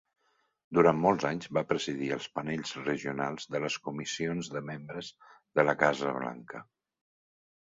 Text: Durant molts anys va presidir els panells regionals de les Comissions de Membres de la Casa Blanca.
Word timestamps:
Durant 0.75 0.95
molts 1.01 1.25
anys 1.29 1.49
va 1.57 1.63
presidir 1.71 2.09
els 2.15 2.25
panells 2.37 2.73
regionals 2.79 3.45
de 3.57 3.61
les 3.67 3.77
Comissions 3.89 4.51
de 4.57 4.65
Membres 4.71 5.11
de 5.61 5.67
la 5.69 5.77
Casa 5.85 6.17
Blanca. 6.19 6.65